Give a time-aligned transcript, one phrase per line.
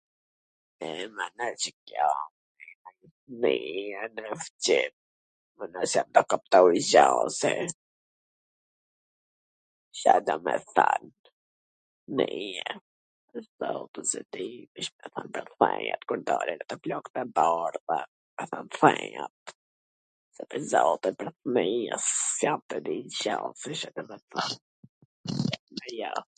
[0.87, 2.09] E, mana, C a kjo?...
[5.61, 7.51] Mendon se do kuptoj gja un se?
[9.99, 11.03] Ca do me than?
[12.25, 12.27] I
[13.31, 14.49] do thot po s e di,...
[16.07, 17.99] kur dalin ato flokt e bardha,
[18.45, 19.43] ato thinjat,
[20.39, 21.17] se pwr zotin
[21.55, 22.11] me e i s
[22.43, 22.97] jam tu di
[25.89, 26.11] gja...